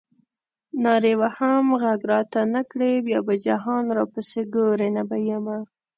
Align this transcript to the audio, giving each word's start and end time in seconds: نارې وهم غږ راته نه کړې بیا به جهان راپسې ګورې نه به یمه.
نارې 0.83 1.13
وهم 1.21 1.65
غږ 1.81 1.99
راته 2.13 2.41
نه 2.53 2.61
کړې 2.71 2.91
بیا 3.05 3.19
به 3.27 3.33
جهان 3.45 3.83
راپسې 3.97 4.41
ګورې 4.55 4.89
نه 4.95 5.03
به 5.09 5.17
یمه. 5.29 5.57